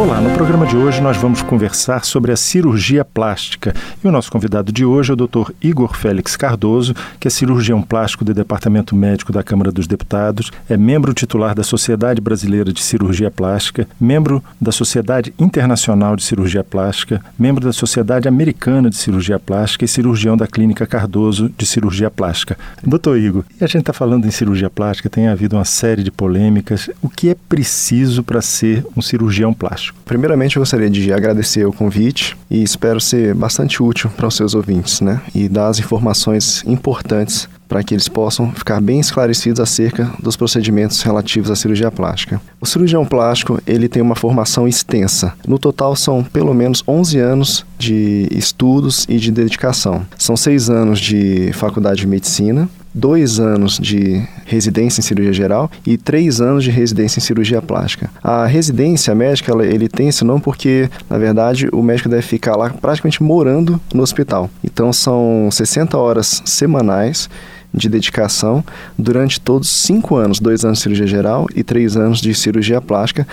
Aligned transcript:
Olá, 0.00 0.18
no 0.18 0.30
programa 0.30 0.66
de 0.66 0.78
hoje 0.78 0.98
nós 0.98 1.18
vamos 1.18 1.42
conversar 1.42 2.06
sobre 2.06 2.32
a 2.32 2.36
cirurgia 2.36 3.04
plástica. 3.04 3.74
E 4.02 4.08
o 4.08 4.10
nosso 4.10 4.32
convidado 4.32 4.72
de 4.72 4.82
hoje 4.82 5.10
é 5.10 5.12
o 5.12 5.16
Dr. 5.16 5.52
Igor 5.60 5.94
Félix 5.94 6.36
Cardoso, 6.36 6.94
que 7.20 7.28
é 7.28 7.30
cirurgião 7.30 7.82
plástico 7.82 8.24
do 8.24 8.32
Departamento 8.32 8.96
Médico 8.96 9.30
da 9.30 9.42
Câmara 9.42 9.70
dos 9.70 9.86
Deputados, 9.86 10.50
é 10.70 10.76
membro 10.78 11.12
titular 11.12 11.54
da 11.54 11.62
Sociedade 11.62 12.18
Brasileira 12.18 12.72
de 12.72 12.80
Cirurgia 12.80 13.30
Plástica, 13.30 13.86
membro 14.00 14.42
da 14.58 14.72
Sociedade 14.72 15.34
Internacional 15.38 16.16
de 16.16 16.22
Cirurgia 16.22 16.64
Plástica, 16.64 17.22
membro 17.38 17.62
da 17.62 17.72
Sociedade 17.72 18.26
Americana 18.26 18.88
de 18.88 18.96
Cirurgia 18.96 19.38
Plástica 19.38 19.84
e 19.84 19.88
cirurgião 19.88 20.34
da 20.34 20.46
Clínica 20.46 20.86
Cardoso 20.86 21.52
de 21.58 21.66
Cirurgia 21.66 22.10
Plástica. 22.10 22.56
Doutor 22.82 23.18
Igor, 23.18 23.44
e 23.60 23.64
a 23.64 23.66
gente 23.66 23.80
está 23.80 23.92
falando 23.92 24.26
em 24.26 24.30
cirurgia 24.30 24.70
plástica, 24.70 25.10
tem 25.10 25.28
havido 25.28 25.56
uma 25.56 25.66
série 25.66 26.02
de 26.02 26.10
polêmicas. 26.10 26.88
O 27.02 27.08
que 27.10 27.28
é 27.28 27.36
preciso 27.50 28.24
para 28.24 28.40
ser 28.40 28.82
um 28.96 29.02
cirurgião 29.02 29.52
plástico? 29.52 29.89
Primeiramente, 30.04 30.56
eu 30.56 30.60
gostaria 30.60 30.90
de 30.90 31.12
agradecer 31.12 31.64
o 31.64 31.72
convite 31.72 32.36
e 32.50 32.62
espero 32.62 33.00
ser 33.00 33.34
bastante 33.34 33.82
útil 33.82 34.10
para 34.10 34.26
os 34.26 34.34
seus 34.34 34.54
ouvintes, 34.54 35.00
né? 35.00 35.20
E 35.34 35.48
dar 35.48 35.68
as 35.68 35.78
informações 35.78 36.64
importantes 36.66 37.48
para 37.68 37.84
que 37.84 37.94
eles 37.94 38.08
possam 38.08 38.50
ficar 38.50 38.80
bem 38.80 38.98
esclarecidos 38.98 39.60
acerca 39.60 40.10
dos 40.18 40.36
procedimentos 40.36 41.00
relativos 41.02 41.52
à 41.52 41.54
cirurgia 41.54 41.88
plástica. 41.88 42.42
O 42.60 42.66
cirurgião 42.66 43.06
plástico, 43.06 43.62
ele 43.64 43.88
tem 43.88 44.02
uma 44.02 44.16
formação 44.16 44.66
extensa. 44.66 45.32
No 45.46 45.56
total 45.56 45.94
são 45.94 46.24
pelo 46.24 46.52
menos 46.52 46.82
11 46.86 47.18
anos 47.20 47.64
de 47.78 48.26
estudos 48.32 49.06
e 49.08 49.18
de 49.18 49.30
dedicação. 49.30 50.04
São 50.18 50.36
seis 50.36 50.68
anos 50.68 50.98
de 50.98 51.52
faculdade 51.52 52.00
de 52.00 52.08
medicina, 52.08 52.68
dois 52.94 53.38
anos 53.38 53.78
de 53.78 54.22
residência 54.44 55.00
em 55.00 55.02
cirurgia 55.02 55.32
geral 55.32 55.70
e 55.86 55.96
três 55.96 56.40
anos 56.40 56.64
de 56.64 56.70
residência 56.70 57.18
em 57.18 57.22
cirurgia 57.22 57.62
plástica. 57.62 58.10
A 58.22 58.46
residência 58.46 59.14
médica, 59.14 59.52
ele 59.64 59.88
tem 59.88 60.08
esse 60.08 60.24
nome 60.24 60.40
porque, 60.40 60.90
na 61.08 61.18
verdade, 61.18 61.68
o 61.72 61.82
médico 61.82 62.08
deve 62.08 62.22
ficar 62.22 62.56
lá 62.56 62.70
praticamente 62.70 63.22
morando 63.22 63.80
no 63.94 64.02
hospital. 64.02 64.50
Então, 64.64 64.92
são 64.92 65.48
60 65.50 65.96
horas 65.96 66.42
semanais 66.44 67.28
de 67.72 67.88
dedicação 67.88 68.64
durante 68.98 69.40
todos 69.40 69.70
cinco 69.70 70.16
anos, 70.16 70.40
dois 70.40 70.64
anos 70.64 70.78
de 70.78 70.82
cirurgia 70.82 71.06
geral 71.06 71.46
e 71.54 71.62
três 71.62 71.96
anos 71.96 72.20
de 72.20 72.34
cirurgia 72.34 72.80
plástica, 72.80 73.26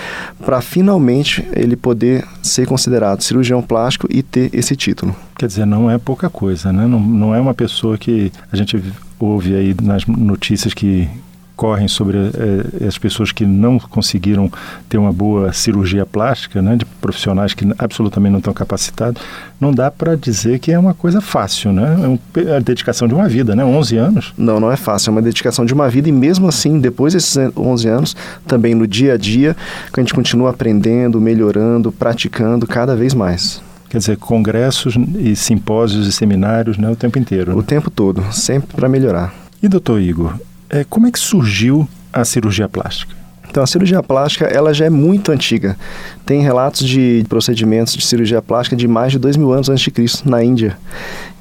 para 0.45 0.61
finalmente 0.61 1.45
ele 1.55 1.75
poder 1.75 2.23
ser 2.41 2.67
considerado 2.67 3.21
cirurgião 3.21 3.61
plástico 3.61 4.07
e 4.09 4.21
ter 4.21 4.49
esse 4.53 4.75
título. 4.75 5.15
Quer 5.37 5.47
dizer, 5.47 5.65
não 5.65 5.89
é 5.89 5.97
pouca 5.97 6.29
coisa, 6.29 6.71
né? 6.71 6.85
Não, 6.85 6.99
não 6.99 7.35
é 7.35 7.41
uma 7.41 7.53
pessoa 7.53 7.97
que 7.97 8.31
a 8.51 8.55
gente 8.55 8.81
ouve 9.19 9.55
aí 9.55 9.75
nas 9.81 10.05
notícias 10.05 10.73
que 10.73 11.09
correm 11.57 11.87
sobre 11.87 12.17
eh, 12.17 12.85
as 12.87 12.99
pessoas 12.99 13.31
que 13.31 13.43
não 13.43 13.79
conseguiram 13.79 14.49
ter 14.87 14.99
uma 14.99 15.11
boa 15.11 15.51
cirurgia 15.51 16.05
plástica, 16.05 16.61
né, 16.61 16.75
de 16.75 16.85
profissionais 16.85 17.55
que 17.55 17.65
absolutamente 17.79 18.31
não 18.31 18.37
estão 18.37 18.53
capacitados, 18.53 19.21
não 19.59 19.73
dá 19.73 19.89
para 19.89 20.15
dizer 20.15 20.59
que 20.59 20.71
é 20.71 20.77
uma 20.77 20.93
coisa 20.93 21.19
fácil, 21.19 21.73
né? 21.73 21.97
É, 22.03 22.07
um, 22.07 22.19
é 22.47 22.57
a 22.57 22.59
dedicação 22.59 23.07
de 23.07 23.15
uma 23.15 23.27
vida, 23.27 23.55
né? 23.55 23.65
11 23.65 23.97
anos. 23.97 24.33
Não, 24.37 24.59
não 24.59 24.71
é 24.71 24.77
fácil, 24.77 25.09
é 25.09 25.11
uma 25.13 25.21
dedicação 25.21 25.65
de 25.65 25.73
uma 25.73 25.89
vida 25.89 26.07
e 26.07 26.11
mesmo 26.11 26.47
assim, 26.47 26.79
depois 26.79 27.13
desses 27.13 27.35
11 27.57 27.87
anos, 27.87 28.15
também 28.45 28.75
no 28.75 28.85
dia 28.85 29.15
a 29.15 29.17
dia, 29.17 29.57
a 29.91 29.99
gente 29.99 30.13
continua 30.13 30.51
aprendendo, 30.51 31.19
melhorando, 31.19 31.91
praticando 31.91 32.67
cada 32.67 32.95
vez 32.95 33.15
mais. 33.15 33.66
Quer 33.89 33.99
dizer, 33.99 34.17
congressos 34.17 34.95
e 35.17 35.35
simpósios 35.35 36.07
e 36.07 36.11
seminários 36.11 36.77
né, 36.77 36.89
o 36.89 36.95
tempo 36.95 37.17
inteiro. 37.17 37.51
Né? 37.51 37.57
O 37.57 37.63
tempo 37.63 37.89
todo, 37.89 38.21
sempre 38.33 38.75
para 38.75 38.89
melhorar. 38.89 39.33
E 39.61 39.67
doutor 39.67 40.01
Igor, 40.01 40.37
é, 40.69 40.83
como 40.83 41.07
é 41.07 41.11
que 41.11 41.19
surgiu 41.19 41.87
a 42.11 42.25
cirurgia 42.25 42.67
plástica? 42.67 43.15
Então, 43.57 43.63
a 43.63 43.67
cirurgia 43.67 44.03
plástica 44.03 44.45
ela 44.45 44.71
já 44.71 44.85
é 44.85 44.89
muito 44.91 45.31
antiga. 45.31 45.75
Tem 46.23 46.43
relatos 46.43 46.87
de 46.87 47.25
procedimentos 47.27 47.95
de 47.95 48.05
cirurgia 48.05 48.39
plástica 48.39 48.75
de 48.75 48.87
mais 48.87 49.11
de 49.11 49.17
dois 49.17 49.35
mil 49.35 49.51
anos 49.51 49.67
antes 49.67 49.83
de 49.83 49.89
Cristo 49.89 50.29
na 50.29 50.43
Índia 50.43 50.77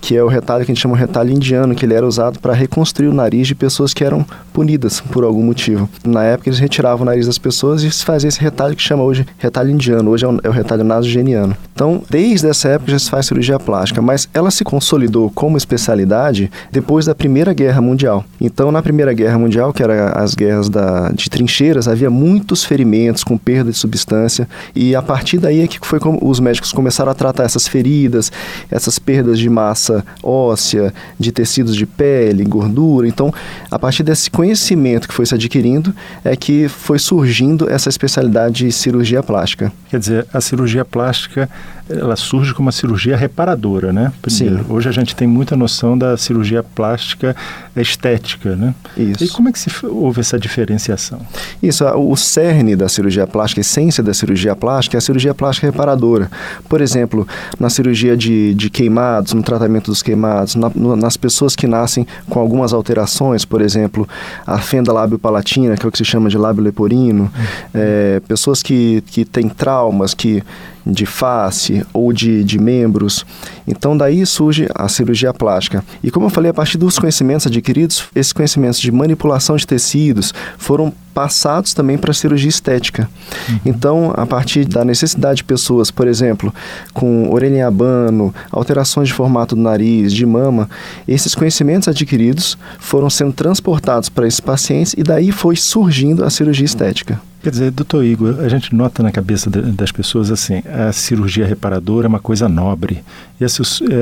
que 0.06 0.16
é 0.16 0.22
o 0.22 0.28
retalho 0.28 0.64
que 0.64 0.70
a 0.70 0.74
gente 0.74 0.82
chama 0.82 0.94
de 0.94 1.00
retalho 1.00 1.32
indiano, 1.32 1.74
que 1.74 1.84
ele 1.84 1.92
era 1.92 2.06
usado 2.06 2.38
para 2.38 2.52
reconstruir 2.52 3.08
o 3.08 3.12
nariz 3.12 3.48
de 3.48 3.56
pessoas 3.56 3.92
que 3.92 4.04
eram 4.04 4.24
punidas 4.52 5.00
por 5.00 5.24
algum 5.24 5.42
motivo. 5.42 5.88
Na 6.04 6.22
época 6.22 6.48
eles 6.48 6.60
retiravam 6.60 7.02
o 7.02 7.04
nariz 7.04 7.26
das 7.26 7.38
pessoas 7.38 7.82
e 7.82 7.90
se 7.90 8.04
fazia 8.04 8.28
esse 8.28 8.40
retalho 8.40 8.76
que 8.76 8.82
chama 8.82 9.02
hoje 9.02 9.26
retalho 9.36 9.68
indiano, 9.68 10.10
hoje 10.10 10.24
é 10.24 10.28
o, 10.28 10.38
é 10.44 10.48
o 10.48 10.52
retalho 10.52 10.84
nasogeniano. 10.84 11.56
Então, 11.74 12.02
desde 12.08 12.48
essa 12.48 12.68
época 12.68 12.92
já 12.92 12.98
se 13.00 13.10
faz 13.10 13.26
cirurgia 13.26 13.58
plástica, 13.58 14.00
mas 14.00 14.28
ela 14.32 14.50
se 14.52 14.62
consolidou 14.62 15.28
como 15.34 15.56
especialidade 15.56 16.52
depois 16.70 17.04
da 17.04 17.14
Primeira 17.14 17.52
Guerra 17.52 17.80
Mundial. 17.80 18.24
Então, 18.40 18.70
na 18.70 18.82
Primeira 18.82 19.12
Guerra 19.12 19.38
Mundial, 19.38 19.72
que 19.72 19.82
era 19.82 20.12
as 20.12 20.34
guerras 20.34 20.68
da, 20.68 21.10
de 21.10 21.28
trincheiras, 21.28 21.88
havia 21.88 22.05
muitos 22.10 22.64
ferimentos 22.64 23.22
com 23.22 23.36
perda 23.36 23.70
de 23.70 23.78
substância 23.78 24.48
e 24.74 24.94
a 24.94 25.02
partir 25.02 25.38
daí 25.38 25.60
é 25.60 25.66
que 25.66 25.78
foi 25.86 26.00
como 26.00 26.18
os 26.22 26.40
médicos 26.40 26.72
começaram 26.72 27.12
a 27.12 27.14
tratar 27.14 27.44
essas 27.44 27.68
feridas, 27.68 28.32
essas 28.70 28.98
perdas 28.98 29.38
de 29.38 29.48
massa 29.48 29.76
massa 29.76 30.04
óssea, 30.22 30.92
de 31.18 31.30
tecidos 31.30 31.76
de 31.76 31.86
pele, 31.86 32.44
gordura. 32.44 33.06
Então, 33.06 33.32
a 33.70 33.78
partir 33.78 34.02
desse 34.02 34.30
conhecimento 34.30 35.06
que 35.06 35.14
foi 35.14 35.26
se 35.26 35.34
adquirindo, 35.34 35.94
é 36.24 36.34
que 36.34 36.68
foi 36.68 36.98
surgindo 36.98 37.68
essa 37.70 37.88
especialidade 37.88 38.64
de 38.64 38.72
cirurgia 38.72 39.22
plástica. 39.22 39.72
Quer 39.90 39.98
dizer, 39.98 40.26
a 40.32 40.40
cirurgia 40.40 40.84
plástica 40.84 41.48
ela 41.88 42.16
surge 42.16 42.52
como 42.52 42.66
uma 42.66 42.72
cirurgia 42.72 43.16
reparadora, 43.16 43.92
né? 43.92 44.12
Primeiro. 44.20 44.64
Sim. 44.64 44.64
Hoje 44.68 44.88
a 44.88 44.92
gente 44.92 45.14
tem 45.14 45.28
muita 45.28 45.56
noção 45.56 45.96
da 45.96 46.16
cirurgia 46.16 46.62
plástica 46.62 47.36
estética, 47.76 48.56
né? 48.56 48.74
Isso. 48.96 49.24
E 49.24 49.28
como 49.28 49.48
é 49.48 49.52
que 49.52 49.58
se 49.58 49.70
houve 49.86 50.20
essa 50.20 50.38
diferenciação? 50.38 51.20
Isso, 51.62 51.84
o 51.96 52.16
cerne 52.16 52.76
da 52.76 52.88
cirurgia 52.88 53.26
plástica, 53.26 53.60
a 53.60 53.62
essência 53.62 54.02
da 54.02 54.12
cirurgia 54.14 54.54
plástica 54.54 54.96
é 54.96 54.98
a 54.98 55.00
cirurgia 55.00 55.34
plástica 55.34 55.66
reparadora. 55.66 56.30
Por 56.68 56.80
exemplo, 56.80 57.26
na 57.58 57.70
cirurgia 57.70 58.16
de, 58.16 58.54
de 58.54 58.70
queimados, 58.70 59.32
no 59.32 59.42
tratamento 59.42 59.90
dos 59.90 60.02
queimados, 60.02 60.54
na, 60.54 60.70
no, 60.74 60.96
nas 60.96 61.16
pessoas 61.16 61.56
que 61.56 61.66
nascem 61.66 62.06
com 62.28 62.38
algumas 62.38 62.72
alterações, 62.72 63.44
por 63.44 63.60
exemplo, 63.60 64.08
a 64.46 64.58
fenda 64.58 64.92
lábio-palatina, 64.92 65.76
que 65.76 65.84
é 65.84 65.88
o 65.88 65.92
que 65.92 65.98
se 65.98 66.04
chama 66.04 66.28
de 66.28 66.38
lábio 66.38 66.62
leporino, 66.62 67.24
uhum. 67.24 67.30
é, 67.74 68.20
pessoas 68.28 68.62
que, 68.62 69.02
que 69.06 69.24
têm 69.24 69.48
traumas, 69.48 70.14
que 70.14 70.42
de 70.86 71.04
face 71.04 71.84
ou 71.92 72.12
de, 72.12 72.44
de 72.44 72.58
membros. 72.58 73.26
Então, 73.66 73.96
daí 73.96 74.24
surge 74.24 74.68
a 74.74 74.88
cirurgia 74.88 75.34
plástica. 75.34 75.84
E 76.02 76.10
como 76.10 76.26
eu 76.26 76.30
falei, 76.30 76.50
a 76.50 76.54
partir 76.54 76.78
dos 76.78 76.98
conhecimentos 76.98 77.46
adquiridos, 77.46 78.04
esses 78.14 78.32
conhecimentos 78.32 78.78
de 78.78 78.92
manipulação 78.92 79.56
de 79.56 79.66
tecidos 79.66 80.32
foram 80.56 80.92
passados 81.12 81.72
também 81.72 81.96
para 81.96 82.10
a 82.10 82.14
cirurgia 82.14 82.48
estética. 82.48 83.08
Uhum. 83.48 83.60
Então, 83.64 84.14
a 84.14 84.26
partir 84.26 84.66
da 84.66 84.84
necessidade 84.84 85.38
de 85.38 85.44
pessoas, 85.44 85.90
por 85.90 86.06
exemplo, 86.06 86.54
com 86.92 87.32
orelha 87.32 87.56
em 87.56 87.62
abano, 87.62 88.34
alterações 88.52 89.08
de 89.08 89.14
formato 89.14 89.56
do 89.56 89.62
nariz, 89.62 90.12
de 90.12 90.26
mama, 90.26 90.68
esses 91.08 91.34
conhecimentos 91.34 91.88
adquiridos 91.88 92.58
foram 92.78 93.08
sendo 93.08 93.32
transportados 93.32 94.10
para 94.10 94.28
esses 94.28 94.40
pacientes 94.40 94.94
e 94.96 95.02
daí 95.02 95.32
foi 95.32 95.56
surgindo 95.56 96.22
a 96.22 96.28
cirurgia 96.28 96.66
estética. 96.66 97.18
Quer 97.46 97.50
dizer, 97.50 97.70
doutor 97.70 98.04
Igor, 98.04 98.40
a 98.40 98.48
gente 98.48 98.74
nota 98.74 99.04
na 99.04 99.12
cabeça 99.12 99.48
das 99.48 99.92
pessoas 99.92 100.32
assim, 100.32 100.64
a 100.66 100.90
cirurgia 100.90 101.46
reparadora 101.46 102.04
é 102.04 102.08
uma 102.08 102.18
coisa 102.18 102.48
nobre 102.48 103.04
e 103.40 103.44
a, 103.44 103.46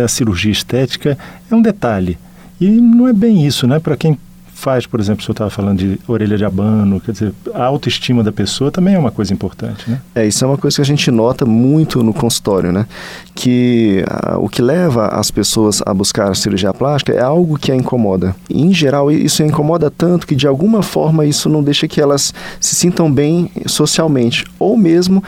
a 0.03 0.09
cirurgia 0.09 0.51
estética 0.51 1.19
é 1.51 1.55
um 1.55 1.61
detalhe. 1.61 2.17
E 2.59 2.67
não 2.67 3.07
é 3.07 3.13
bem 3.13 3.47
isso, 3.47 3.67
né? 3.67 3.79
Para 3.79 3.99
quem 3.99 4.19
faz, 4.65 4.87
por 4.87 4.99
exemplo, 4.99 5.21
o 5.21 5.23
senhor 5.23 5.35
estava 5.35 5.51
falando 5.51 5.77
de 5.77 6.01
orelha 6.09 6.39
de 6.39 6.45
abano, 6.45 6.99
quer 6.99 7.13
dizer, 7.13 7.35
a 7.53 7.65
autoestima 7.65 8.23
da 8.25 8.33
pessoa 8.33 8.71
também 8.71 8.95
é 8.95 8.99
uma 8.99 9.11
coisa 9.11 9.31
importante, 9.31 9.91
né? 9.91 10.01
É, 10.15 10.27
isso 10.27 10.43
é 10.43 10.49
uma 10.49 10.57
coisa 10.57 10.77
que 10.77 10.81
a 10.81 10.87
gente 10.87 11.11
nota 11.11 11.45
muito 11.45 12.03
no 12.03 12.15
consultório, 12.15 12.73
né? 12.73 12.87
Que 13.35 14.03
a, 14.09 14.39
o 14.39 14.49
que 14.49 14.63
leva 14.63 15.09
as 15.09 15.31
pessoas 15.31 15.83
a 15.85 15.93
buscar 15.93 16.31
a 16.31 16.35
cirurgia 16.35 16.73
plástica 16.73 17.13
é 17.13 17.21
algo 17.21 17.59
que 17.59 17.71
a 17.71 17.77
incomoda. 17.77 18.35
E, 18.49 18.63
em 18.63 18.73
geral, 18.73 19.13
isso 19.13 19.43
incomoda 19.43 19.91
tanto 19.91 20.27
que, 20.27 20.35
de 20.35 20.47
alguma 20.47 20.83
forma, 20.83 21.27
isso 21.27 21.51
não 21.51 21.63
deixa 21.63 21.87
que 21.87 22.01
elas 22.01 22.33
se 22.59 22.75
sintam 22.75 23.13
bem 23.13 23.51
socialmente, 23.67 24.47
ou 24.59 24.79
mesmo 24.79 25.23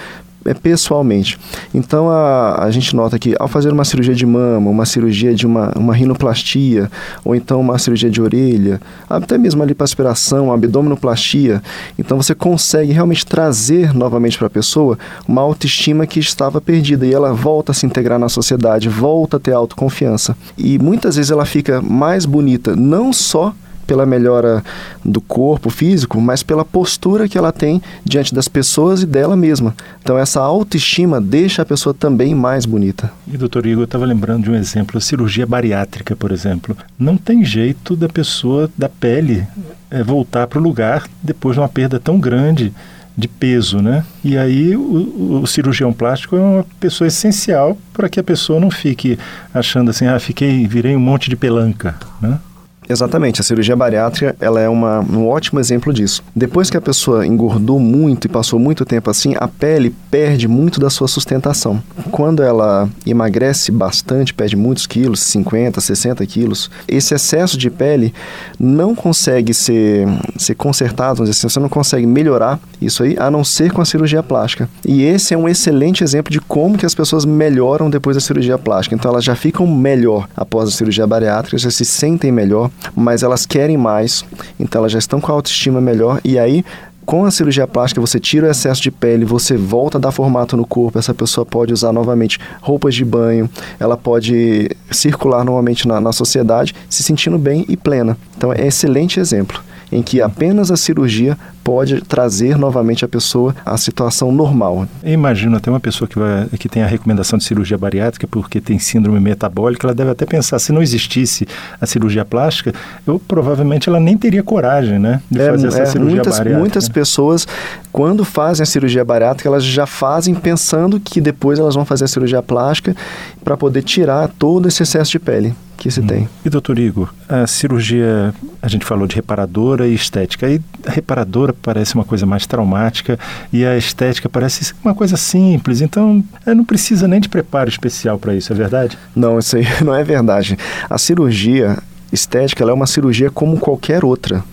é, 0.46 0.54
pessoalmente. 0.54 1.38
Então 1.74 2.10
a, 2.10 2.64
a 2.64 2.70
gente 2.70 2.94
nota 2.94 3.18
que 3.18 3.34
ao 3.38 3.48
fazer 3.48 3.72
uma 3.72 3.84
cirurgia 3.84 4.14
de 4.14 4.26
mama, 4.26 4.70
uma 4.70 4.86
cirurgia 4.86 5.34
de 5.34 5.46
uma, 5.46 5.72
uma 5.76 5.94
rinoplastia, 5.94 6.90
ou 7.24 7.34
então 7.34 7.60
uma 7.60 7.78
cirurgia 7.78 8.10
de 8.10 8.20
orelha, 8.20 8.80
até 9.08 9.36
mesmo 9.38 9.62
a 9.62 9.66
lipoaspiração, 9.66 10.50
a 10.50 10.54
abdominoplastia, 10.54 11.62
então 11.98 12.20
você 12.20 12.34
consegue 12.34 12.92
realmente 12.92 13.24
trazer 13.24 13.94
novamente 13.94 14.38
para 14.38 14.46
a 14.46 14.50
pessoa 14.50 14.98
uma 15.26 15.42
autoestima 15.42 16.06
que 16.06 16.20
estava 16.20 16.60
perdida 16.60 17.06
e 17.06 17.12
ela 17.12 17.32
volta 17.32 17.72
a 17.72 17.74
se 17.74 17.86
integrar 17.86 18.18
na 18.18 18.28
sociedade, 18.28 18.88
volta 18.88 19.36
a 19.36 19.40
ter 19.40 19.52
autoconfiança. 19.52 20.36
E 20.56 20.78
muitas 20.78 21.16
vezes 21.16 21.30
ela 21.30 21.44
fica 21.44 21.80
mais 21.82 22.24
bonita, 22.24 22.74
não 22.76 23.12
só 23.12 23.54
pela 23.86 24.04
melhora 24.04 24.62
do 25.04 25.20
corpo 25.20 25.70
físico, 25.70 26.20
mas 26.20 26.42
pela 26.42 26.64
postura 26.64 27.28
que 27.28 27.38
ela 27.38 27.52
tem 27.52 27.80
diante 28.04 28.34
das 28.34 28.48
pessoas 28.48 29.02
e 29.02 29.06
dela 29.06 29.36
mesma. 29.36 29.74
Então 30.02 30.18
essa 30.18 30.40
autoestima 30.40 31.20
deixa 31.20 31.62
a 31.62 31.64
pessoa 31.64 31.94
também 31.94 32.34
mais 32.34 32.66
bonita. 32.66 33.10
E 33.26 33.36
doutor 33.36 33.66
Igor, 33.66 33.82
eu 33.82 33.84
estava 33.84 34.04
lembrando 34.04 34.44
de 34.44 34.50
um 34.50 34.54
exemplo, 34.54 34.98
a 34.98 35.00
cirurgia 35.00 35.46
bariátrica, 35.46 36.16
por 36.16 36.32
exemplo. 36.32 36.76
Não 36.98 37.16
tem 37.16 37.44
jeito 37.44 37.96
da 37.96 38.08
pessoa 38.08 38.70
da 38.76 38.88
pele 38.88 39.46
é, 39.90 40.02
voltar 40.02 40.46
para 40.46 40.58
o 40.58 40.62
lugar 40.62 41.04
depois 41.22 41.54
de 41.54 41.60
uma 41.60 41.68
perda 41.68 41.98
tão 41.98 42.18
grande 42.18 42.72
de 43.16 43.28
peso, 43.28 43.80
né? 43.80 44.04
E 44.22 44.36
aí 44.36 44.76
o, 44.76 45.40
o, 45.42 45.46
cirurgião 45.46 45.92
plástico 45.92 46.36
é 46.36 46.40
uma 46.40 46.66
pessoa 46.78 47.08
essencial 47.08 47.78
para 47.92 48.08
que 48.10 48.20
a 48.20 48.22
pessoa 48.22 48.60
não 48.60 48.70
fique 48.70 49.18
achando 49.54 49.90
assim, 49.90 50.06
ah, 50.06 50.18
fiquei, 50.18 50.66
virei 50.66 50.94
um 50.94 51.00
monte 51.00 51.30
de 51.30 51.36
pelanca, 51.36 51.96
né? 52.20 52.38
Exatamente, 52.88 53.40
a 53.40 53.44
cirurgia 53.44 53.74
bariátrica 53.74 54.36
ela 54.40 54.60
é 54.60 54.68
uma, 54.68 55.00
um 55.00 55.26
ótimo 55.28 55.58
exemplo 55.58 55.92
disso. 55.92 56.22
Depois 56.34 56.70
que 56.70 56.76
a 56.76 56.80
pessoa 56.80 57.26
engordou 57.26 57.80
muito 57.80 58.26
e 58.26 58.28
passou 58.28 58.58
muito 58.58 58.84
tempo 58.84 59.10
assim, 59.10 59.34
a 59.36 59.48
pele 59.48 59.94
perde 60.10 60.46
muito 60.46 60.78
da 60.78 60.88
sua 60.88 61.08
sustentação. 61.08 61.82
Quando 62.10 62.42
ela 62.42 62.88
emagrece 63.04 63.72
bastante, 63.72 64.32
perde 64.32 64.56
muitos 64.56 64.86
quilos, 64.86 65.20
50, 65.20 65.80
60 65.80 66.24
quilos, 66.26 66.70
esse 66.86 67.14
excesso 67.14 67.58
de 67.58 67.70
pele 67.70 68.14
não 68.58 68.94
consegue 68.94 69.52
ser, 69.52 70.06
ser 70.36 70.54
consertado, 70.54 71.16
vamos 71.16 71.30
dizer 71.30 71.40
assim, 71.40 71.52
você 71.52 71.60
não 71.60 71.68
consegue 71.68 72.06
melhorar 72.06 72.58
isso 72.80 73.02
aí, 73.02 73.16
a 73.18 73.30
não 73.30 73.42
ser 73.42 73.72
com 73.72 73.80
a 73.80 73.84
cirurgia 73.84 74.22
plástica. 74.22 74.68
E 74.84 75.02
esse 75.02 75.34
é 75.34 75.38
um 75.38 75.48
excelente 75.48 76.04
exemplo 76.04 76.30
de 76.30 76.40
como 76.40 76.78
que 76.78 76.86
as 76.86 76.94
pessoas 76.94 77.24
melhoram 77.24 77.90
depois 77.90 78.16
da 78.16 78.20
cirurgia 78.20 78.58
plástica. 78.58 78.94
Então 78.94 79.10
elas 79.10 79.24
já 79.24 79.34
ficam 79.34 79.66
melhor 79.66 80.28
após 80.36 80.68
a 80.68 80.72
cirurgia 80.72 81.06
bariátrica, 81.06 81.58
já 81.58 81.70
se 81.70 81.84
sentem 81.84 82.30
melhor, 82.30 82.70
mas 82.94 83.22
elas 83.22 83.46
querem 83.46 83.76
mais, 83.76 84.24
então 84.58 84.80
elas 84.80 84.92
já 84.92 84.98
estão 84.98 85.20
com 85.20 85.32
a 85.32 85.34
autoestima 85.34 85.80
melhor 85.80 86.20
e 86.24 86.38
aí 86.38 86.64
com 87.06 87.24
a 87.24 87.30
cirurgia 87.30 87.68
plástica, 87.68 88.00
você 88.00 88.18
tira 88.18 88.48
o 88.48 88.50
excesso 88.50 88.82
de 88.82 88.90
pele, 88.90 89.24
você 89.24 89.56
volta 89.56 89.96
a 89.96 90.00
dar 90.00 90.10
formato 90.10 90.56
no 90.56 90.66
corpo, 90.66 90.98
essa 90.98 91.14
pessoa 91.14 91.46
pode 91.46 91.72
usar 91.72 91.92
novamente 91.92 92.40
roupas 92.60 92.96
de 92.96 93.04
banho, 93.04 93.48
ela 93.78 93.96
pode 93.96 94.68
circular 94.90 95.44
normalmente 95.44 95.86
na, 95.86 96.00
na 96.00 96.12
sociedade, 96.12 96.74
se 96.90 97.04
sentindo 97.04 97.38
bem 97.38 97.64
e 97.68 97.76
plena. 97.76 98.18
Então, 98.36 98.52
é 98.52 98.66
excelente 98.66 99.20
exemplo 99.20 99.62
em 99.92 100.02
que 100.02 100.20
apenas 100.20 100.72
a 100.72 100.76
cirurgia 100.76 101.38
pode 101.66 102.00
trazer 102.02 102.56
novamente 102.56 103.04
a 103.04 103.08
pessoa 103.08 103.52
à 103.64 103.76
situação 103.76 104.30
normal. 104.30 104.86
Eu 105.02 105.12
imagino 105.12 105.56
até 105.56 105.68
uma 105.68 105.80
pessoa 105.80 106.06
que, 106.06 106.16
vai, 106.16 106.46
que 106.46 106.68
tem 106.68 106.84
a 106.84 106.86
recomendação 106.86 107.36
de 107.36 107.44
cirurgia 107.44 107.76
bariátrica 107.76 108.24
porque 108.28 108.60
tem 108.60 108.78
síndrome 108.78 109.18
metabólica, 109.18 109.84
ela 109.84 109.94
deve 109.94 110.12
até 110.12 110.24
pensar, 110.24 110.60
se 110.60 110.70
não 110.70 110.80
existisse 110.80 111.44
a 111.80 111.84
cirurgia 111.84 112.24
plástica, 112.24 112.72
eu 113.04 113.18
provavelmente 113.18 113.88
ela 113.88 113.98
nem 113.98 114.16
teria 114.16 114.44
coragem, 114.44 115.00
né, 115.00 115.20
de 115.28 115.40
é, 115.40 115.50
fazer 115.50 115.66
essa 115.66 115.80
é, 115.80 115.86
cirurgia 115.86 116.14
muitas, 116.14 116.38
bariátrica. 116.38 116.60
Muitas 116.60 116.88
pessoas, 116.88 117.48
quando 117.90 118.24
fazem 118.24 118.62
a 118.62 118.66
cirurgia 118.66 119.04
bariátrica, 119.04 119.48
elas 119.48 119.64
já 119.64 119.86
fazem 119.86 120.36
pensando 120.36 121.00
que 121.00 121.20
depois 121.20 121.58
elas 121.58 121.74
vão 121.74 121.84
fazer 121.84 122.04
a 122.04 122.08
cirurgia 122.08 122.42
plástica 122.44 122.94
para 123.42 123.56
poder 123.56 123.82
tirar 123.82 124.28
todo 124.38 124.68
esse 124.68 124.84
excesso 124.84 125.10
de 125.10 125.18
pele 125.18 125.52
que 125.76 125.90
se 125.90 126.00
hum. 126.00 126.06
tem. 126.06 126.28
E 126.44 126.50
doutor 126.50 126.78
Igor, 126.78 127.12
a 127.28 127.46
cirurgia, 127.46 128.34
a 128.62 128.68
gente 128.68 128.84
falou 128.84 129.06
de 129.06 129.14
reparadora 129.14 129.86
e 129.86 129.94
estética, 129.94 130.48
e 130.48 130.60
reparadora 130.86 131.52
parece 131.62 131.94
uma 131.94 132.04
coisa 132.04 132.26
mais 132.26 132.46
traumática 132.46 133.18
e 133.52 133.64
a 133.64 133.76
estética 133.76 134.28
parece 134.28 134.74
uma 134.84 134.94
coisa 134.94 135.16
simples, 135.16 135.80
então 135.80 136.22
é, 136.44 136.54
não 136.54 136.64
precisa 136.64 137.08
nem 137.08 137.20
de 137.20 137.28
preparo 137.28 137.68
especial 137.68 138.18
para 138.18 138.34
isso, 138.34 138.52
é 138.52 138.56
verdade? 138.56 138.98
Não, 139.14 139.38
isso 139.38 139.56
aí 139.56 139.66
não 139.84 139.94
é 139.94 140.04
verdade. 140.04 140.58
A 140.88 140.98
cirurgia 140.98 141.76
estética 142.12 142.64
é 142.64 142.72
uma 142.72 142.86
cirurgia 142.86 143.30
como 143.30 143.58
qualquer 143.58 144.04
outra. 144.04 144.44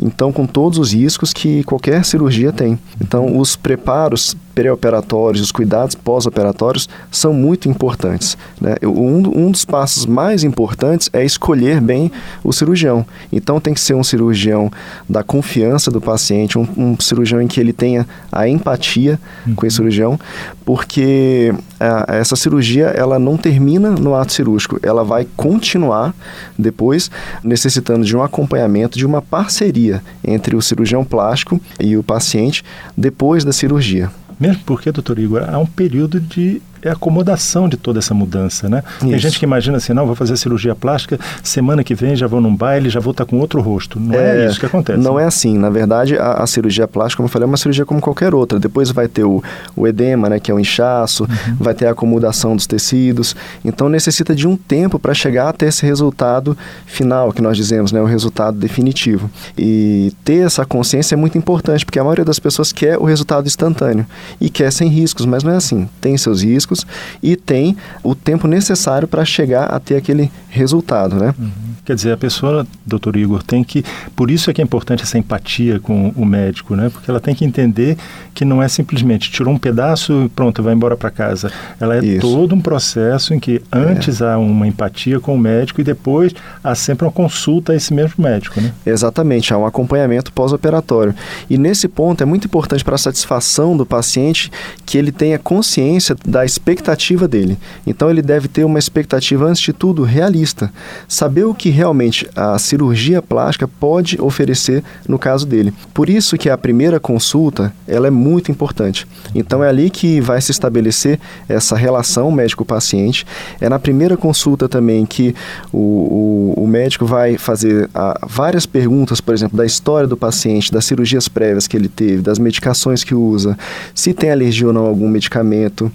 Então, 0.00 0.32
com 0.32 0.46
todos 0.46 0.78
os 0.78 0.92
riscos 0.92 1.32
que 1.32 1.64
qualquer 1.64 2.04
cirurgia 2.04 2.52
tem. 2.52 2.78
Então, 3.00 3.38
os 3.38 3.56
preparos 3.56 4.36
pré-operatórios, 4.58 5.40
os 5.40 5.52
cuidados 5.52 5.94
pós-operatórios 5.94 6.88
são 7.12 7.32
muito 7.32 7.68
importantes. 7.68 8.36
Né? 8.60 8.74
Um, 8.82 9.46
um 9.46 9.50
dos 9.52 9.64
passos 9.64 10.04
mais 10.04 10.42
importantes 10.42 11.08
é 11.12 11.24
escolher 11.24 11.80
bem 11.80 12.10
o 12.42 12.52
cirurgião. 12.52 13.06
Então, 13.30 13.60
tem 13.60 13.72
que 13.72 13.80
ser 13.80 13.94
um 13.94 14.02
cirurgião 14.02 14.68
da 15.08 15.22
confiança 15.22 15.92
do 15.92 16.00
paciente, 16.00 16.58
um, 16.58 16.66
um 16.76 16.98
cirurgião 16.98 17.40
em 17.40 17.46
que 17.46 17.60
ele 17.60 17.72
tenha 17.72 18.04
a 18.32 18.48
empatia 18.48 19.20
uhum. 19.46 19.54
com 19.54 19.64
esse 19.64 19.76
cirurgião, 19.76 20.18
porque 20.64 21.54
a, 21.78 22.16
essa 22.16 22.34
cirurgia 22.34 22.86
ela 22.86 23.16
não 23.16 23.36
termina 23.36 23.90
no 23.90 24.16
ato 24.16 24.32
cirúrgico, 24.32 24.80
ela 24.82 25.04
vai 25.04 25.24
continuar 25.36 26.12
depois 26.58 27.12
necessitando 27.44 28.04
de 28.04 28.16
um 28.16 28.24
acompanhamento, 28.24 28.98
de 28.98 29.06
uma 29.06 29.22
parceria 29.22 30.02
entre 30.24 30.56
o 30.56 30.60
cirurgião 30.60 31.04
plástico 31.04 31.60
e 31.78 31.96
o 31.96 32.02
paciente 32.02 32.64
depois 32.96 33.44
da 33.44 33.52
cirurgia. 33.52 34.10
Mesmo 34.38 34.62
porque, 34.64 34.92
doutor 34.92 35.18
Igor, 35.18 35.42
há 35.48 35.58
um 35.58 35.66
período 35.66 36.20
de 36.20 36.62
é 36.82 36.90
acomodação 36.90 37.68
de 37.68 37.76
toda 37.76 37.98
essa 37.98 38.14
mudança, 38.14 38.68
né? 38.68 38.82
Isso. 38.98 39.08
Tem 39.08 39.18
gente 39.18 39.38
que 39.38 39.44
imagina 39.44 39.76
assim, 39.78 39.92
não, 39.92 40.06
vou 40.06 40.14
fazer 40.14 40.36
cirurgia 40.36 40.74
plástica, 40.74 41.18
semana 41.42 41.82
que 41.84 41.94
vem 41.94 42.16
já 42.16 42.26
vou 42.26 42.40
num 42.40 42.54
baile, 42.54 42.90
já 42.90 43.00
vou 43.00 43.12
estar 43.12 43.24
com 43.24 43.38
outro 43.38 43.60
rosto. 43.60 43.98
Não 43.98 44.14
é, 44.14 44.44
é 44.44 44.46
isso 44.46 44.60
que 44.60 44.66
acontece. 44.66 44.98
Não 44.98 45.16
né? 45.16 45.24
é 45.24 45.26
assim. 45.26 45.56
Na 45.56 45.70
verdade, 45.70 46.16
a, 46.16 46.34
a, 46.34 46.46
cirurgia 46.46 46.86
plástica, 46.86 47.18
como 47.18 47.26
eu 47.26 47.32
falei, 47.32 47.44
é 47.44 47.48
uma 47.48 47.56
cirurgia 47.56 47.84
como 47.84 48.00
qualquer 48.00 48.34
outra. 48.34 48.58
Depois 48.58 48.90
vai 48.90 49.08
ter 49.08 49.24
o, 49.24 49.42
o 49.76 49.86
edema, 49.86 50.28
né, 50.28 50.40
que 50.40 50.50
é 50.50 50.54
o 50.54 50.60
inchaço, 50.60 51.24
uhum. 51.24 51.56
vai 51.58 51.74
ter 51.74 51.86
a 51.86 51.90
acomodação 51.90 52.54
dos 52.54 52.66
tecidos. 52.66 53.34
Então 53.64 53.88
necessita 53.88 54.34
de 54.34 54.46
um 54.46 54.56
tempo 54.56 54.98
para 54.98 55.14
chegar 55.14 55.48
até 55.48 55.66
esse 55.66 55.84
resultado 55.84 56.56
final, 56.86 57.32
que 57.32 57.42
nós 57.42 57.56
dizemos, 57.56 57.92
né, 57.92 58.00
o 58.00 58.06
resultado 58.06 58.58
definitivo. 58.58 59.30
E 59.56 60.12
ter 60.24 60.46
essa 60.46 60.64
consciência 60.64 61.14
é 61.14 61.16
muito 61.16 61.38
importante, 61.38 61.84
porque 61.84 61.98
a 61.98 62.04
maioria 62.04 62.24
das 62.24 62.38
pessoas 62.38 62.72
quer 62.72 62.98
o 62.98 63.04
resultado 63.04 63.46
instantâneo 63.46 64.06
e 64.40 64.48
quer 64.50 64.70
sem 64.72 64.88
riscos, 64.88 65.26
mas 65.26 65.42
não 65.42 65.52
é 65.52 65.56
assim. 65.56 65.88
Tem 66.00 66.16
seus 66.16 66.42
riscos 66.42 66.67
riscos 66.68 66.86
e 67.22 67.36
tem 67.36 67.76
o 68.02 68.14
tempo 68.14 68.46
necessário 68.46 69.08
para 69.08 69.24
chegar 69.24 69.64
a 69.64 69.80
ter 69.80 69.96
aquele 69.96 70.30
resultado, 70.50 71.16
né? 71.16 71.34
Uhum. 71.38 71.68
Quer 71.84 71.94
dizer, 71.94 72.12
a 72.12 72.16
pessoa, 72.18 72.66
doutor 72.84 73.16
Igor, 73.16 73.42
tem 73.42 73.64
que. 73.64 73.82
Por 74.14 74.30
isso 74.30 74.50
é 74.50 74.52
que 74.52 74.60
é 74.60 74.64
importante 74.64 75.02
essa 75.02 75.16
empatia 75.16 75.80
com 75.80 76.12
o 76.14 76.24
médico, 76.26 76.76
né? 76.76 76.90
Porque 76.90 77.10
ela 77.10 77.18
tem 77.18 77.34
que 77.34 77.46
entender 77.46 77.96
que 78.34 78.44
não 78.44 78.62
é 78.62 78.68
simplesmente 78.68 79.30
tirou 79.30 79.54
um 79.54 79.58
pedaço 79.58 80.24
e 80.26 80.28
pronto, 80.28 80.62
vai 80.62 80.74
embora 80.74 80.98
para 80.98 81.10
casa. 81.10 81.50
Ela 81.80 81.96
é 81.96 82.04
isso. 82.04 82.20
todo 82.20 82.54
um 82.54 82.60
processo 82.60 83.32
em 83.32 83.40
que 83.40 83.62
antes 83.72 84.20
é. 84.20 84.32
há 84.32 84.36
uma 84.36 84.66
empatia 84.66 85.18
com 85.18 85.34
o 85.34 85.38
médico 85.38 85.80
e 85.80 85.84
depois 85.84 86.34
há 86.62 86.74
sempre 86.74 87.06
uma 87.06 87.12
consulta 87.12 87.72
a 87.72 87.76
esse 87.76 87.94
mesmo 87.94 88.22
médico, 88.22 88.60
né? 88.60 88.72
Exatamente, 88.84 89.54
há 89.54 89.56
um 89.56 89.64
acompanhamento 89.64 90.30
pós-operatório. 90.30 91.14
E 91.48 91.56
nesse 91.56 91.88
ponto 91.88 92.22
é 92.22 92.26
muito 92.26 92.44
importante 92.44 92.84
para 92.84 92.96
a 92.96 92.98
satisfação 92.98 93.74
do 93.74 93.86
paciente 93.86 94.50
que 94.84 94.98
ele 94.98 95.10
tenha 95.10 95.38
consciência 95.38 96.14
da 96.26 96.44
expectativa 96.58 97.28
dele. 97.28 97.56
Então 97.86 98.10
ele 98.10 98.20
deve 98.20 98.48
ter 98.48 98.64
uma 98.64 98.78
expectativa, 98.78 99.46
antes 99.46 99.62
de 99.62 99.72
tudo, 99.72 100.02
realista. 100.02 100.70
Saber 101.06 101.44
o 101.44 101.54
que 101.54 101.70
realmente 101.70 102.28
a 102.34 102.58
cirurgia 102.58 103.22
plástica 103.22 103.68
pode 103.68 104.20
oferecer 104.20 104.82
no 105.06 105.18
caso 105.18 105.46
dele. 105.46 105.72
Por 105.94 106.10
isso 106.10 106.36
que 106.36 106.50
a 106.50 106.58
primeira 106.58 106.98
consulta 106.98 107.72
ela 107.86 108.08
é 108.08 108.10
muito 108.10 108.50
importante. 108.50 109.06
Então 109.34 109.62
é 109.62 109.68
ali 109.68 109.88
que 109.88 110.20
vai 110.20 110.40
se 110.40 110.50
estabelecer 110.50 111.20
essa 111.48 111.76
relação 111.76 112.30
médico-paciente. 112.30 113.24
É 113.60 113.68
na 113.68 113.78
primeira 113.78 114.16
consulta 114.16 114.68
também 114.68 115.06
que 115.06 115.34
o, 115.72 116.54
o, 116.56 116.64
o 116.64 116.66
médico 116.66 117.06
vai 117.06 117.38
fazer 117.38 117.88
a, 117.94 118.26
várias 118.28 118.66
perguntas, 118.66 119.20
por 119.20 119.32
exemplo, 119.32 119.56
da 119.56 119.64
história 119.64 120.08
do 120.08 120.16
paciente, 120.16 120.72
das 120.72 120.84
cirurgias 120.84 121.28
prévias 121.28 121.66
que 121.66 121.76
ele 121.76 121.88
teve, 121.88 122.22
das 122.22 122.38
medicações 122.38 123.04
que 123.04 123.14
usa, 123.14 123.56
se 123.94 124.12
tem 124.12 124.30
alergia 124.30 124.66
ou 124.66 124.72
não 124.72 124.86
a 124.86 124.88
algum 124.88 125.08
medicamento. 125.08 125.90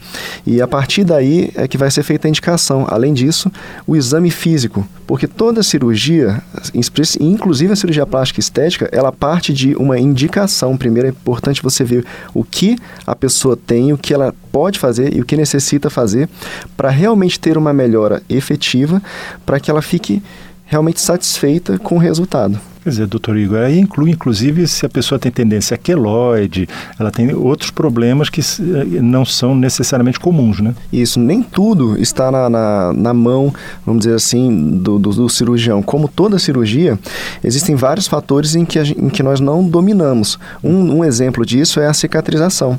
E 0.46 0.53
a 0.62 0.68
partir 0.68 1.04
daí 1.04 1.52
é 1.56 1.68
que 1.68 1.78
vai 1.78 1.90
ser 1.90 2.04
feita 2.04 2.28
a 2.28 2.30
indicação. 2.30 2.86
Além 2.90 3.14
disso, 3.14 3.52
o 3.88 3.96
exame 3.96 4.30
físico, 4.30 4.88
porque 5.08 5.28
toda 5.28 5.64
cirurgia, 5.64 6.42
inclusive 7.20 7.74
a 7.74 7.76
cirurgia 7.76 8.06
plástica 8.06 8.40
estética, 8.40 8.90
ela 8.92 9.12
parte 9.12 9.54
de 9.54 9.76
uma 9.76 10.00
indicação. 10.00 10.78
Primeiro 10.78 11.08
é 11.08 11.12
importante 11.12 11.62
você 11.62 11.84
ver 11.84 12.06
o 12.34 12.44
que 12.44 12.78
a 13.06 13.16
pessoa 13.16 13.56
tem, 13.56 13.94
o 13.94 13.98
que 13.98 14.14
ela 14.14 14.34
pode 14.52 14.80
fazer 14.80 15.16
e 15.16 15.22
o 15.22 15.26
que 15.26 15.38
necessita 15.38 15.90
fazer 15.90 16.30
para 16.76 16.90
realmente 16.90 17.40
ter 17.40 17.58
uma 17.58 17.74
melhora 17.74 18.22
efetiva, 18.30 19.02
para 19.46 19.60
que 19.60 19.72
ela 19.72 19.82
fique 19.82 20.22
realmente 20.66 21.00
satisfeita 21.02 21.78
com 21.78 21.96
o 21.96 22.00
resultado. 22.00 22.60
Quer 22.84 22.90
dizer, 22.90 23.08
doutor 23.08 23.38
Igor, 23.38 23.60
aí 23.60 23.80
inclui 23.80 24.12
inclusive 24.12 24.68
se 24.68 24.86
a 24.86 24.90
pessoa 24.90 25.18
tem 25.18 25.32
tendência 25.32 25.76
a 25.76 25.78
queloide, 25.78 26.68
ela 27.00 27.12
tem 27.12 27.34
outros 27.34 27.72
problemas 27.72 28.30
que 28.30 28.42
eh, 28.42 29.02
não 29.02 29.24
são 29.24 29.56
necessariamente 29.56 30.20
comuns, 30.20 30.60
né? 30.60 30.76
Isso, 30.92 31.18
nem 31.18 31.42
tudo 31.42 31.98
está 31.98 32.30
na, 32.30 32.50
na, 32.50 32.92
na 32.92 33.14
mão, 33.14 33.54
vamos 33.86 34.04
dizer 34.04 34.16
assim, 34.16 34.78
do, 34.80 35.00
do, 35.00 35.12
do, 35.12 35.30
cirurgião. 35.30 35.82
Como 35.82 36.10
toda 36.10 36.38
cirurgia, 36.38 37.00
existem 37.42 37.74
vários 37.74 38.06
fatores 38.06 38.54
em 38.54 38.66
que, 38.66 38.78
a, 38.78 38.84
em 38.84 39.08
que 39.08 39.24
nós 39.24 39.40
não 39.40 39.66
dominamos. 39.66 40.38
Um, 40.62 40.98
um 40.98 41.06
exemplo 41.06 41.46
disso 41.46 41.80
é 41.80 41.88
a 41.88 41.94
cicatrização. 41.94 42.78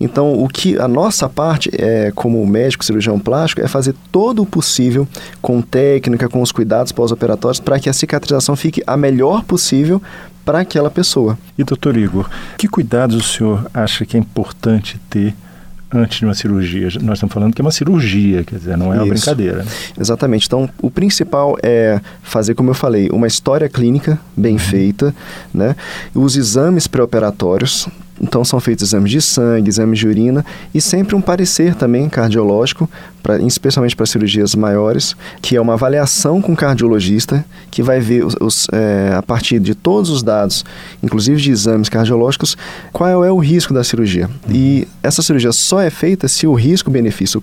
Então, 0.00 0.32
o 0.32 0.48
que 0.48 0.76
a 0.80 0.88
nossa 0.88 1.28
parte, 1.28 1.70
é, 1.78 2.10
como 2.12 2.44
médico 2.44 2.84
cirurgião 2.84 3.20
plástico, 3.20 3.60
é 3.60 3.68
fazer 3.68 3.94
todo 4.10 4.42
o 4.42 4.46
possível 4.46 5.06
com 5.40 5.62
técnica, 5.62 6.28
com 6.28 6.42
os 6.42 6.50
cuidados 6.50 6.90
pós-operatórios, 6.90 7.60
para 7.60 7.78
que 7.78 7.88
a 7.88 7.92
cicatrização 7.92 8.56
fique 8.56 8.82
a 8.84 8.96
melhor 8.96 9.43
possível 9.44 10.02
para 10.44 10.60
aquela 10.60 10.90
pessoa. 10.90 11.38
E 11.56 11.64
doutor 11.64 11.96
Igor, 11.96 12.28
que 12.58 12.68
cuidados 12.68 13.16
o 13.16 13.22
senhor 13.22 13.66
acha 13.72 14.04
que 14.04 14.16
é 14.16 14.20
importante 14.20 15.00
ter 15.08 15.34
antes 15.92 16.18
de 16.18 16.24
uma 16.24 16.34
cirurgia. 16.34 16.88
Nós 17.02 17.18
estamos 17.18 17.32
falando 17.32 17.54
que 17.54 17.62
é 17.62 17.64
uma 17.64 17.70
cirurgia, 17.70 18.42
quer 18.42 18.56
dizer, 18.56 18.76
não 18.76 18.92
é 18.92 18.96
uma 18.96 19.06
brincadeira. 19.06 19.62
Né? 19.62 19.70
Exatamente. 19.98 20.46
Então, 20.46 20.68
o 20.82 20.90
principal 20.90 21.56
é 21.62 22.00
fazer, 22.22 22.54
como 22.54 22.70
eu 22.70 22.74
falei, 22.74 23.08
uma 23.10 23.26
história 23.26 23.68
clínica 23.68 24.18
bem 24.36 24.54
uhum. 24.54 24.58
feita, 24.58 25.14
né? 25.52 25.76
Os 26.14 26.36
exames 26.36 26.86
pré-operatórios, 26.86 27.88
então 28.20 28.44
são 28.44 28.60
feitos 28.60 28.88
exames 28.88 29.10
de 29.10 29.20
sangue, 29.20 29.68
exames 29.68 29.98
de 29.98 30.06
urina 30.06 30.44
e 30.72 30.80
sempre 30.80 31.14
um 31.14 31.20
parecer 31.20 31.74
também 31.74 32.08
cardiológico, 32.08 32.88
pra, 33.22 33.38
especialmente 33.38 33.96
para 33.96 34.06
cirurgias 34.06 34.54
maiores, 34.54 35.16
que 35.42 35.56
é 35.56 35.60
uma 35.60 35.74
avaliação 35.74 36.40
com 36.40 36.52
o 36.52 36.56
cardiologista 36.56 37.44
que 37.70 37.82
vai 37.82 38.00
ver 38.00 38.24
os, 38.24 38.36
os 38.40 38.66
é, 38.72 39.14
a 39.16 39.22
partir 39.22 39.58
de 39.58 39.74
todos 39.74 40.10
os 40.10 40.22
dados, 40.22 40.64
inclusive 41.02 41.40
de 41.40 41.50
exames 41.50 41.88
cardiológicos, 41.88 42.56
qual 42.92 43.24
é 43.24 43.30
o 43.30 43.38
risco 43.38 43.74
da 43.74 43.82
cirurgia. 43.82 44.30
E 44.48 44.86
essa 45.02 45.22
cirurgia 45.22 45.52
só 45.52 45.80
é 45.80 45.90
feita 45.90 46.28
se 46.28 46.46
o 46.46 46.54
risco-benefício 46.54 47.42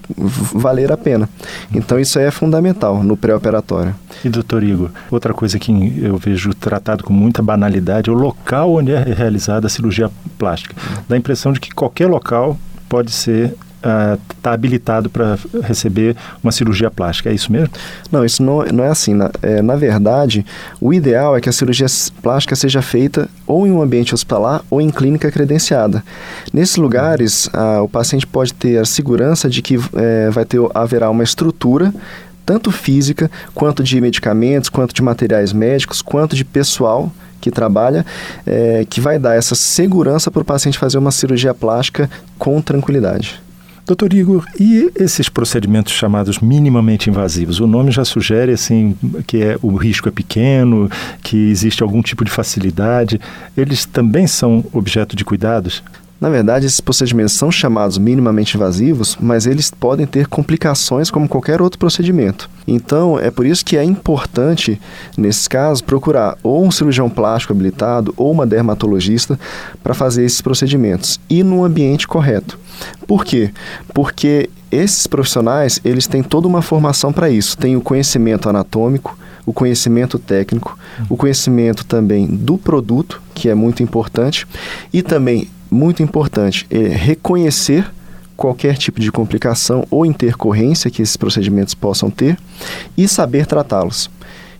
valer 0.53 0.91
a 0.91 0.97
pena. 0.97 1.29
Então 1.73 1.99
isso 1.99 2.17
é 2.17 2.31
fundamental 2.31 3.03
no 3.03 3.17
pré-operatório. 3.17 3.93
E 4.23 4.29
doutor 4.29 4.63
Igor, 4.63 4.89
outra 5.09 5.33
coisa 5.33 5.59
que 5.59 5.71
eu 6.01 6.17
vejo 6.17 6.53
tratado 6.53 7.03
com 7.03 7.13
muita 7.13 7.41
banalidade 7.41 8.09
é 8.09 8.13
o 8.13 8.15
local 8.15 8.75
onde 8.75 8.91
é 8.91 9.01
realizada 9.01 9.67
a 9.67 9.69
cirurgia 9.69 10.09
plástica 10.37 10.60
Dá 11.07 11.15
a 11.15 11.17
impressão 11.17 11.51
de 11.51 11.59
que 11.59 11.71
qualquer 11.71 12.07
local 12.07 12.57
pode 12.89 13.11
ser 13.11 13.55
está 13.81 14.51
uh, 14.51 14.53
habilitado 14.53 15.09
para 15.09 15.37
receber 15.63 16.15
uma 16.43 16.51
cirurgia 16.51 16.91
plástica. 16.91 17.29
É 17.29 17.33
isso 17.33 17.51
mesmo? 17.51 17.73
Não, 18.11 18.23
isso 18.23 18.43
não, 18.43 18.63
não 18.65 18.83
é 18.83 18.89
assim. 18.89 19.13
Na, 19.13 19.31
é, 19.41 19.61
na 19.61 19.75
verdade, 19.75 20.45
o 20.79 20.93
ideal 20.93 21.35
é 21.35 21.41
que 21.41 21.49
a 21.49 21.51
cirurgia 21.51 21.87
plástica 22.21 22.55
seja 22.55 22.81
feita 22.81 23.27
ou 23.47 23.65
em 23.65 23.71
um 23.71 23.81
ambiente 23.81 24.13
hospitalar 24.13 24.63
ou 24.69 24.79
em 24.79 24.91
clínica 24.91 25.31
credenciada. 25.31 26.03
Nesses 26.53 26.77
lugares, 26.77 27.49
o 27.83 27.87
paciente 27.87 28.27
pode 28.27 28.53
ter 28.53 28.77
a 28.77 28.85
segurança 28.85 29.49
de 29.49 29.61
que 29.61 29.79
é, 29.95 30.29
vai 30.29 30.45
ter, 30.45 30.59
haverá 30.73 31.09
uma 31.09 31.23
estrutura 31.23 31.93
tanto 32.45 32.71
física, 32.71 33.29
quanto 33.53 33.83
de 33.83 34.01
medicamentos, 34.01 34.69
quanto 34.69 34.93
de 34.93 35.01
materiais 35.01 35.53
médicos, 35.53 36.01
quanto 36.01 36.35
de 36.35 36.43
pessoal 36.43 37.11
que 37.41 37.51
trabalha, 37.51 38.05
é, 38.45 38.85
que 38.89 39.01
vai 39.01 39.19
dar 39.19 39.35
essa 39.35 39.55
segurança 39.55 40.31
para 40.31 40.41
o 40.41 40.45
paciente 40.45 40.77
fazer 40.77 40.97
uma 40.97 41.11
cirurgia 41.11 41.53
plástica 41.53 42.09
com 42.37 42.61
tranquilidade. 42.61 43.41
Doutor 43.85 44.13
Igor, 44.13 44.45
e 44.59 44.91
esses 44.95 45.27
procedimentos 45.27 45.91
chamados 45.91 46.39
minimamente 46.39 47.09
invasivos? 47.09 47.59
O 47.59 47.67
nome 47.67 47.91
já 47.91 48.05
sugere 48.05 48.53
assim 48.53 48.95
que 49.25 49.43
é, 49.43 49.57
o 49.61 49.75
risco 49.75 50.07
é 50.07 50.11
pequeno, 50.11 50.89
que 51.23 51.49
existe 51.49 51.81
algum 51.81 52.01
tipo 52.01 52.23
de 52.23 52.31
facilidade. 52.31 53.19
Eles 53.57 53.85
também 53.85 54.27
são 54.27 54.63
objeto 54.71 55.15
de 55.15 55.25
cuidados? 55.25 55.83
Na 56.21 56.29
verdade, 56.29 56.67
esses 56.67 56.79
procedimentos 56.79 57.33
são 57.33 57.51
chamados 57.51 57.97
minimamente 57.97 58.55
invasivos, 58.55 59.17
mas 59.19 59.47
eles 59.47 59.71
podem 59.71 60.05
ter 60.05 60.27
complicações 60.27 61.09
como 61.09 61.27
qualquer 61.27 61.63
outro 61.63 61.79
procedimento. 61.79 62.47
Então, 62.67 63.17
é 63.17 63.31
por 63.31 63.43
isso 63.43 63.65
que 63.65 63.75
é 63.75 63.83
importante, 63.83 64.79
nesses 65.17 65.47
casos, 65.47 65.81
procurar 65.81 66.37
ou 66.43 66.63
um 66.63 66.69
cirurgião 66.69 67.09
plástico 67.09 67.53
habilitado 67.53 68.13
ou 68.15 68.31
uma 68.31 68.45
dermatologista 68.45 69.39
para 69.81 69.95
fazer 69.95 70.23
esses 70.23 70.41
procedimentos 70.41 71.19
e 71.27 71.41
no 71.41 71.63
ambiente 71.63 72.07
correto. 72.07 72.59
Por 73.07 73.25
quê? 73.25 73.49
Porque 73.91 74.47
esses 74.71 75.07
profissionais, 75.07 75.81
eles 75.83 76.05
têm 76.05 76.21
toda 76.21 76.47
uma 76.47 76.61
formação 76.61 77.11
para 77.11 77.31
isso. 77.31 77.57
Tem 77.57 77.75
o 77.75 77.81
conhecimento 77.81 78.47
anatômico, 78.47 79.17
o 79.43 79.51
conhecimento 79.51 80.19
técnico, 80.19 80.77
o 81.09 81.17
conhecimento 81.17 81.83
também 81.83 82.27
do 82.27 82.59
produto, 82.59 83.19
que 83.33 83.49
é 83.49 83.55
muito 83.55 83.81
importante, 83.81 84.47
e 84.93 85.01
também 85.01 85.49
muito 85.71 86.03
importante 86.03 86.67
é 86.69 86.89
reconhecer 86.89 87.89
qualquer 88.35 88.75
tipo 88.75 88.99
de 88.99 89.11
complicação 89.11 89.85
ou 89.89 90.05
intercorrência 90.05 90.91
que 90.91 91.01
esses 91.01 91.15
procedimentos 91.15 91.73
possam 91.73 92.09
ter 92.09 92.37
e 92.97 93.07
saber 93.07 93.45
tratá-los. 93.45 94.09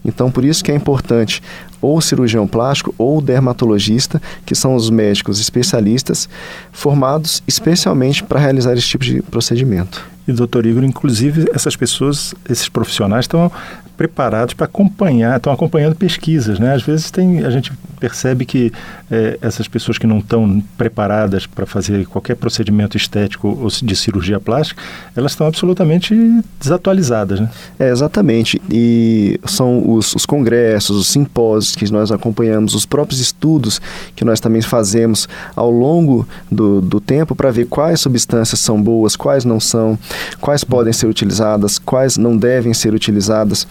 Então, 0.03 0.32
por 0.32 0.46
isso 0.46 0.63
que 0.63 0.72
é 0.72 0.75
importante 0.75 1.44
ou 1.82 2.00
cirurgião 2.00 2.48
plástico 2.48 2.94
ou 2.98 3.22
dermatologista, 3.22 4.22
que 4.46 4.56
são 4.56 4.75
os 4.75 4.89
médicos 4.89 5.39
especialistas 5.39 6.30
formados 6.72 7.44
especialmente 7.48 8.24
para 8.24 8.39
realizar 8.39 8.74
esse 8.74 8.88
tipo 8.88 9.03
de 9.03 9.22
procedimento. 9.24 10.03
E, 10.27 10.32
doutor 10.32 10.65
Igor, 10.65 10.84
inclusive, 10.84 11.50
essas 11.53 11.75
pessoas, 11.75 12.34
esses 12.48 12.70
profissionais 12.70 13.25
estão 13.25 13.51
preparados 13.98 14.53
para 14.53 14.65
acompanhar, 14.65 15.38
estão 15.38 15.51
acompanhando 15.51 15.96
pesquisas, 15.96 16.60
né? 16.60 16.74
Às 16.74 16.84
vezes 16.84 17.12
tem, 17.12 17.44
a 17.44 17.50
gente 17.50 17.72
percebe 18.01 18.46
que 18.46 18.74
é, 19.12 19.38
essas 19.41 19.67
pessoas 19.67 20.00
que 20.00 20.08
não 20.08 20.17
estão 20.17 20.62
preparadas 20.75 21.46
para 21.46 21.67
fazer 21.67 22.08
qualquer 22.08 22.36
procedimento 22.36 22.98
estético 22.98 23.48
ou 23.48 23.67
de 23.70 23.96
cirurgia 23.96 24.39
plástica, 24.39 24.81
elas 25.15 25.34
estão 25.34 25.46
absolutamente 25.46 26.15
desatualizadas, 26.60 27.39
né? 27.39 27.50
É, 27.79 27.89
exatamente. 27.89 28.60
E 28.70 29.39
são 29.46 29.88
os, 29.93 30.15
os 30.15 30.25
congressos, 30.25 30.98
os 30.98 31.08
simpósios 31.08 31.75
que 31.75 31.89
nós 31.91 32.12
acompanhamos, 32.12 32.74
os 32.74 32.86
próprios 32.86 33.22
estudos 33.22 33.79
que 34.15 34.25
nós 34.25 34.39
também 34.39 34.62
fazemos 34.63 35.29
ao 35.55 35.70
longo 35.70 36.27
do, 36.51 36.81
do 36.81 37.00
tempo 37.00 37.36
para 37.36 37.51
ver 37.51 37.67
quais 37.67 38.01
substâncias 38.01 38.60
são 38.60 38.81
boas, 38.81 39.15
quais 39.15 39.46
não 39.46 39.60
são, 39.60 39.98
quais 40.39 40.63
podem 40.63 40.91
ser 40.91 41.05
utilizadas, 41.05 41.77
quais 41.77 42.17
não 42.17 42.36
devem 42.36 42.74
ser 42.74 42.96
utilizadas. 42.96 43.67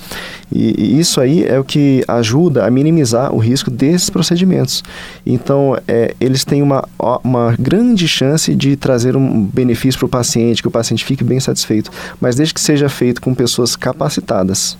E, 0.52 0.74
e 0.78 1.00
isso 1.00 1.20
aí 1.20 1.44
é 1.44 1.58
o 1.58 1.64
que 1.64 2.04
ajuda 2.06 2.64
a 2.64 2.70
minimizar 2.70 3.34
o 3.34 3.38
risco 3.38 3.70
desses 3.70 4.10
procedimentos. 4.20 4.84
Então, 5.24 5.76
é, 5.88 6.14
eles 6.20 6.44
têm 6.44 6.62
uma, 6.62 6.86
uma 7.24 7.56
grande 7.58 8.06
chance 8.06 8.54
de 8.54 8.76
trazer 8.76 9.16
um 9.16 9.44
benefício 9.44 9.98
para 9.98 10.06
o 10.06 10.08
paciente, 10.08 10.60
que 10.60 10.68
o 10.68 10.70
paciente 10.70 11.04
fique 11.04 11.24
bem 11.24 11.40
satisfeito, 11.40 11.90
mas 12.20 12.36
desde 12.36 12.52
que 12.52 12.60
seja 12.60 12.88
feito 12.88 13.20
com 13.20 13.34
pessoas 13.34 13.74
capacitadas. 13.74 14.76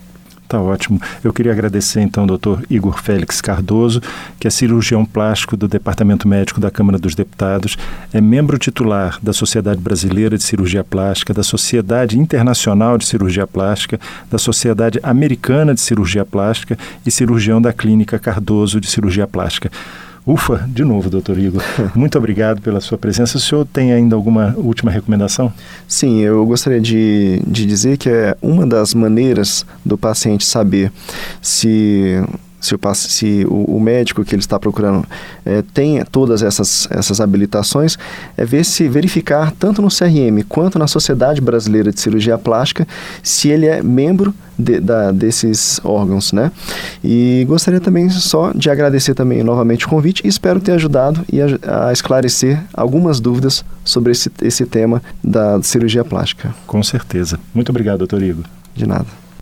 Tá 0.51 0.61
ótimo. 0.61 1.01
Eu 1.23 1.33
queria 1.33 1.53
agradecer 1.53 2.01
então 2.01 2.25
ao 2.25 2.27
doutor 2.27 2.65
Igor 2.69 3.01
Félix 3.01 3.41
Cardoso, 3.41 4.03
que 4.37 4.49
é 4.49 4.51
cirurgião 4.51 5.05
plástico 5.05 5.57
do 5.57 5.69
Departamento 5.69 6.27
Médico 6.27 6.61
da 6.61 6.73
Câmara 6.73 6.99
dos 6.99 7.15
Deputados, 7.15 7.79
é 8.13 8.21
membro 8.21 8.59
titular 8.59 9.17
da 9.23 9.33
Sociedade 9.33 9.81
Brasileira 9.81 10.37
de 10.37 10.43
Cirurgia 10.43 10.83
Plástica, 10.83 11.33
da 11.33 11.45
Sociedade 11.45 12.19
Internacional 12.19 12.99
de 12.99 13.07
Cirurgia 13.07 13.47
Plástica, 13.47 14.01
da 14.29 14.39
Sociedade 14.39 14.99
Americana 15.05 15.73
de 15.73 15.81
Cirurgia 15.81 16.25
Plástica 16.25 16.77
e 17.07 17.13
cirurgião 17.13 17.63
da 17.63 17.73
Clínica 17.73 18.19
Cardoso 18.19 18.81
de 18.81 18.91
Cirurgia 18.91 19.29
Plástica. 19.29 19.71
Ufa, 20.31 20.65
de 20.69 20.85
novo, 20.85 21.11
doutor 21.11 21.37
Igor. 21.37 21.61
Muito 21.93 22.17
obrigado 22.17 22.63
pela 22.63 22.81
sua 22.81 22.97
presença. 22.97 23.37
O 23.37 23.41
senhor 23.41 23.67
tem 23.67 23.93
ainda 23.93 24.15
alguma 24.15 24.55
última 24.57 24.89
recomendação? 24.89 25.53
Sim, 25.89 26.21
eu 26.21 26.47
gostaria 26.47 26.81
de, 26.81 27.43
de 27.45 27.67
dizer 27.67 27.99
que 27.99 28.09
é 28.09 28.37
uma 28.41 28.65
das 28.65 28.95
maneiras 28.95 29.67
do 29.85 29.99
paciente 29.99 30.45
saber 30.45 30.93
se 31.43 32.23
se, 32.61 32.75
o, 32.75 32.81
se 32.95 33.47
o, 33.49 33.77
o, 33.77 33.81
médico 33.81 34.25
que 34.25 34.35
ele 34.35 34.43
está 34.43 34.59
procurando 34.59 35.05
é, 35.45 35.63
tem 35.75 36.05
todas 36.05 36.43
essas, 36.43 36.87
essas 36.91 37.21
habilitações, 37.21 37.97
é 38.37 38.45
ver 38.45 38.65
se 38.65 38.89
verificar 38.89 39.53
tanto 39.53 39.81
no 39.81 39.89
CRM 39.89 40.45
quanto 40.49 40.79
na 40.79 40.87
Sociedade 40.87 41.41
Brasileira 41.41 41.91
de 41.91 42.01
Cirurgia 42.01 42.37
Plástica 42.37 42.87
se 43.23 43.49
ele 43.49 43.67
é 43.67 43.83
membro 43.83 44.35
de, 44.59 44.79
da, 44.79 45.11
desses 45.11 45.81
órgãos, 45.83 46.33
né? 46.33 46.53
E 47.03 47.45
gostaria 47.49 47.81
também 47.81 48.11
só 48.11 48.53
de 48.55 48.69
agradecer 48.69 49.15
também 49.15 49.43
novamente 49.43 49.87
o 49.87 49.89
convite 49.89 50.23
e 50.25 50.29
espero 50.29 50.61
ter 50.61 50.73
ajudado 50.73 51.25
e 51.33 51.41
a, 51.41 51.89
a 51.89 51.93
esclarecer 51.93 52.63
algumas 52.75 53.21
dúvidas 53.21 53.65
sobre 53.85 54.13
esse, 54.13 54.31
esse 54.43 54.67
tema 54.67 55.03
da 55.25 55.63
cirurgia 55.63 56.05
plástica. 56.05 56.55
Com 56.67 56.83
certeza. 56.83 57.39
Muito 57.55 57.71
obrigado, 57.71 57.99
doutor 57.99 58.23
Igor. 58.23 58.45
De 58.75 58.87
nada. 58.87 59.07